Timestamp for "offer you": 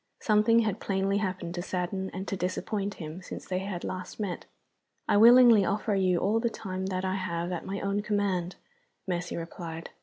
5.63-6.17